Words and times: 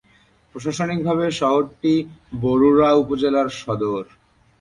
প্রশাসনিকভাবে 0.55 1.25
শহরটি 1.39 1.93
বরুড়া 2.41 2.89
উপজেলার 3.01 3.47
সদর। 3.59 4.03